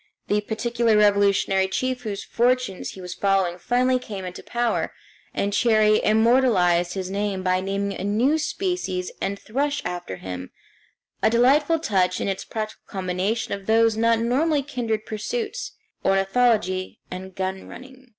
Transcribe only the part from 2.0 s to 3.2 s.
whose fortunes he was